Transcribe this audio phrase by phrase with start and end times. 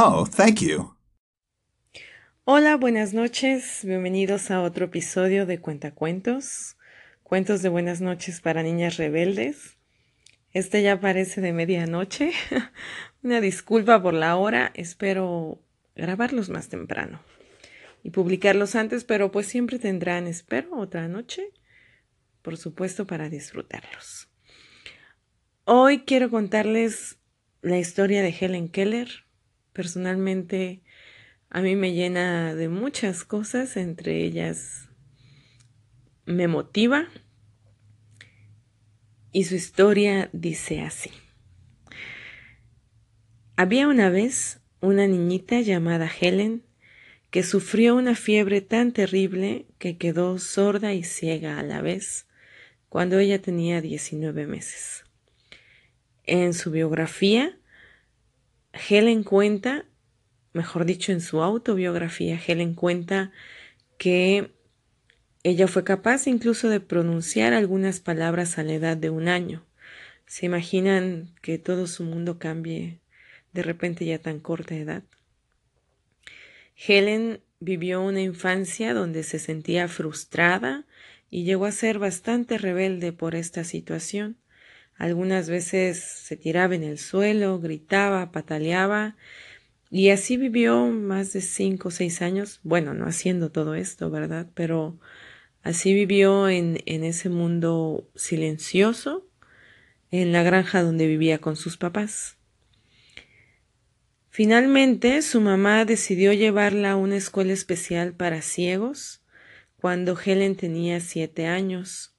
[0.00, 0.94] Oh, thank you.
[2.44, 3.80] Hola, buenas noches.
[3.82, 6.76] Bienvenidos a otro episodio de Cuentacuentos.
[7.24, 9.76] Cuentos de buenas noches para niñas rebeldes.
[10.52, 12.30] Este ya parece de medianoche.
[13.24, 14.70] Una disculpa por la hora.
[14.76, 15.60] Espero
[15.96, 17.20] grabarlos más temprano
[18.04, 21.50] y publicarlos antes, pero pues siempre tendrán, espero, otra noche,
[22.42, 24.28] por supuesto, para disfrutarlos.
[25.64, 27.18] Hoy quiero contarles
[27.62, 29.27] la historia de Helen Keller.
[29.72, 30.82] Personalmente,
[31.50, 34.88] a mí me llena de muchas cosas, entre ellas
[36.28, 37.08] me motiva
[39.32, 41.10] y su historia dice así.
[43.56, 46.64] Había una vez una niñita llamada Helen
[47.30, 52.26] que sufrió una fiebre tan terrible que quedó sorda y ciega a la vez
[52.88, 55.04] cuando ella tenía 19 meses.
[56.24, 57.57] En su biografía,
[58.72, 59.84] Helen cuenta,
[60.52, 63.32] mejor dicho, en su autobiografía, Helen cuenta
[63.96, 64.52] que
[65.42, 69.64] ella fue capaz incluso de pronunciar algunas palabras a la edad de un año.
[70.26, 73.00] ¿Se imaginan que todo su mundo cambie
[73.52, 75.02] de repente ya tan corta edad?
[76.76, 80.84] Helen vivió una infancia donde se sentía frustrada
[81.30, 84.36] y llegó a ser bastante rebelde por esta situación.
[84.98, 89.16] Algunas veces se tiraba en el suelo, gritaba, pataleaba,
[89.90, 94.48] y así vivió más de cinco o seis años, bueno, no haciendo todo esto, ¿verdad?
[94.54, 94.98] Pero
[95.62, 99.26] así vivió en, en ese mundo silencioso,
[100.10, 102.36] en la granja donde vivía con sus papás.
[104.30, 109.22] Finalmente, su mamá decidió llevarla a una escuela especial para ciegos
[109.76, 112.17] cuando Helen tenía siete años.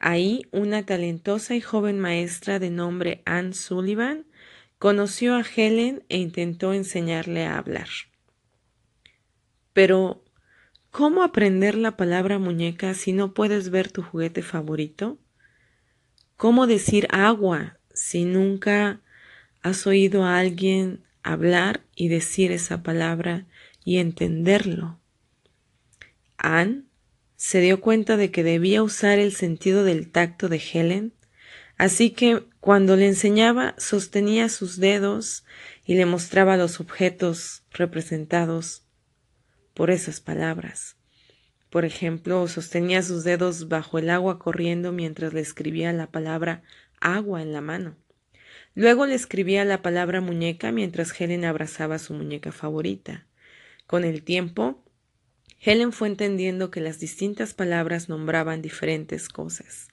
[0.00, 4.26] Ahí, una talentosa y joven maestra de nombre Anne Sullivan
[4.78, 7.88] conoció a Helen e intentó enseñarle a hablar.
[9.72, 10.24] Pero,
[10.90, 15.18] ¿cómo aprender la palabra muñeca si no puedes ver tu juguete favorito?
[16.36, 19.00] ¿Cómo decir agua si nunca
[19.62, 23.46] has oído a alguien hablar y decir esa palabra
[23.84, 24.98] y entenderlo.
[26.36, 26.84] Anne
[27.40, 31.14] se dio cuenta de que debía usar el sentido del tacto de Helen,
[31.78, 35.46] así que cuando le enseñaba sostenía sus dedos
[35.86, 38.82] y le mostraba los objetos representados
[39.72, 40.98] por esas palabras.
[41.70, 46.62] Por ejemplo, sostenía sus dedos bajo el agua corriendo mientras le escribía la palabra
[47.00, 47.96] agua en la mano.
[48.74, 53.26] Luego le escribía la palabra muñeca mientras Helen abrazaba a su muñeca favorita.
[53.86, 54.84] Con el tiempo,
[55.58, 59.88] Helen fue entendiendo que las distintas palabras nombraban diferentes cosas.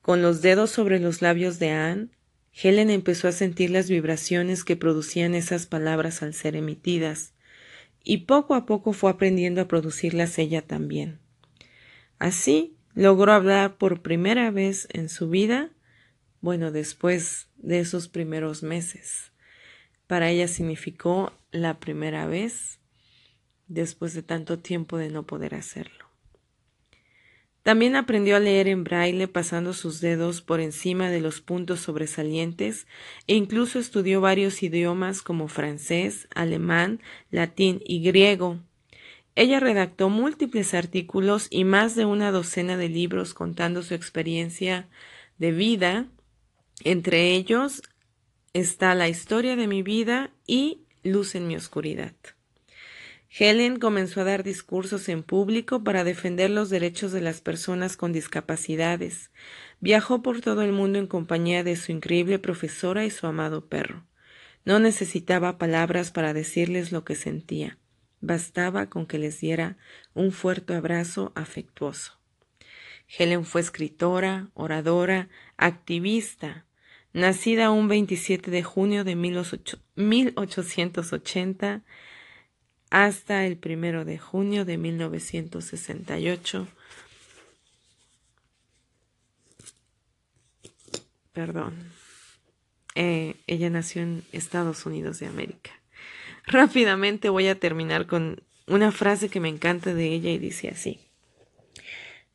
[0.00, 2.08] Con los dedos sobre los labios de Anne,
[2.52, 7.32] Helen empezó a sentir las vibraciones que producían esas palabras al ser emitidas,
[8.04, 11.20] y poco a poco fue aprendiendo a producirlas ella también.
[12.18, 15.70] Así logró hablar por primera vez en su vida
[16.42, 19.30] bueno, después de esos primeros meses.
[20.08, 22.80] Para ella significó la primera vez
[23.72, 26.06] después de tanto tiempo de no poder hacerlo.
[27.62, 32.88] También aprendió a leer en braille pasando sus dedos por encima de los puntos sobresalientes
[33.28, 37.00] e incluso estudió varios idiomas como francés, alemán,
[37.30, 38.58] latín y griego.
[39.36, 44.88] Ella redactó múltiples artículos y más de una docena de libros contando su experiencia
[45.38, 46.08] de vida
[46.84, 47.82] entre ellos
[48.52, 52.14] está la historia de mi vida y Luz en mi oscuridad.
[53.34, 58.12] Helen comenzó a dar discursos en público para defender los derechos de las personas con
[58.12, 59.30] discapacidades.
[59.80, 64.04] Viajó por todo el mundo en compañía de su increíble profesora y su amado perro.
[64.66, 67.78] No necesitaba palabras para decirles lo que sentía.
[68.20, 69.78] Bastaba con que les diera
[70.12, 72.18] un fuerte abrazo afectuoso.
[73.08, 76.66] Helen fue escritora, oradora, activista,
[77.14, 81.82] Nacida un 27 de junio de 1880
[82.92, 86.68] hasta el 1 de junio de 1968.
[91.32, 91.90] Perdón.
[92.94, 95.70] Eh, ella nació en Estados Unidos de América.
[96.46, 101.00] Rápidamente voy a terminar con una frase que me encanta de ella y dice así.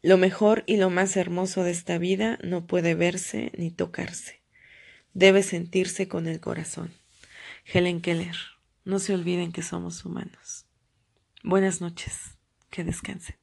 [0.01, 4.37] Lo mejor y lo más hermoso de esta vida no puede verse ni tocarse
[5.17, 6.93] debe sentirse con el corazón.
[7.65, 8.37] Helen Keller,
[8.87, 10.65] no se olviden que somos humanos.
[11.43, 12.37] Buenas noches,
[12.69, 13.35] que descansen.